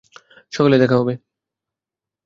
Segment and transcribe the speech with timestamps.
[0.51, 1.13] সকালে দেখা হবে।